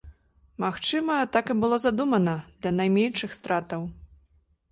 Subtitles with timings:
[0.63, 3.81] Магчыма, так і было задумана, для найменшых стратаў.